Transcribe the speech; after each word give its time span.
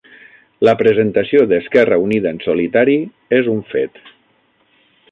La 0.67 0.73
presentació 0.79 1.43
d'Esquerra 1.51 2.01
Unida 2.07 2.33
en 2.37 2.43
solitari 2.47 2.97
és 3.43 3.53
un 3.57 3.65
fet 3.77 4.05